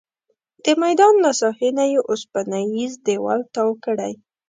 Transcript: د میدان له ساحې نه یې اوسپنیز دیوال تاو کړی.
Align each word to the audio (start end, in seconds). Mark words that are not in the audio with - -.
د 0.63 0.65
میدان 0.83 1.13
له 1.25 1.31
ساحې 1.41 1.69
نه 1.77 1.85
یې 1.91 1.99
اوسپنیز 2.09 2.91
دیوال 3.05 3.41
تاو 3.53 3.71
کړی. 3.85 4.13